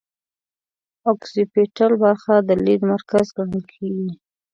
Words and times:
اکسیپیټل 1.11 1.91
برخه 2.03 2.35
د 2.47 2.49
لید 2.65 2.81
مرکز 2.91 3.25
ګڼل 3.37 3.63
کیږي 3.73 4.11